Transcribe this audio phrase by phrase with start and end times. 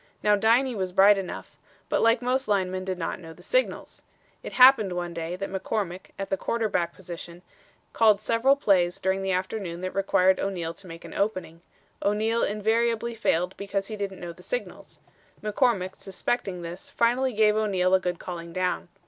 [0.23, 4.01] Now Diney was bright enough, but like most linemen did not know the signals.
[4.41, 7.43] It happened one day that McCormick, at the quarterback position,
[7.93, 11.61] called several plays during the afternoon that required O'Neal to make an opening.
[12.01, 15.01] O'Neal invariably failed because he didn't know the signals.
[15.43, 18.87] McCormick, suspecting this, finally gave O'Neal a good calling down.